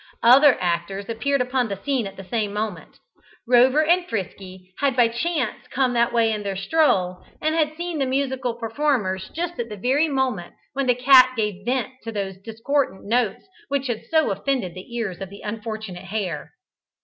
Other 0.23 0.57
actors 0.59 1.07
appeared 1.09 1.41
upon 1.41 1.67
the 1.67 1.75
scene 1.77 2.07
at 2.07 2.17
the 2.17 2.23
same 2.23 2.51
moment. 2.53 2.97
Rover 3.47 3.85
and 3.85 4.03
Frisky 4.09 4.73
had 4.79 4.95
by 4.95 5.07
chance 5.09 5.67
come 5.69 5.93
that 5.93 6.11
way 6.11 6.31
in 6.33 6.41
their 6.41 6.55
stroll, 6.55 7.23
and 7.39 7.53
had 7.53 7.75
seen 7.77 7.99
the 7.99 8.07
musical 8.07 8.55
performers 8.55 9.29
just 9.31 9.59
at 9.59 9.69
the 9.69 9.77
very 9.77 10.07
moment 10.09 10.55
when 10.73 10.87
the 10.87 10.95
cat 10.95 11.33
gave 11.37 11.65
vent 11.65 11.89
to 12.03 12.11
those 12.11 12.37
discordant 12.41 13.05
notes 13.05 13.45
which 13.67 13.85
had 13.85 14.03
so 14.07 14.31
offended 14.31 14.73
the 14.73 14.91
ears 14.97 15.21
of 15.21 15.29
the 15.29 15.41
unfortunate 15.41 16.05
hare. 16.05 16.53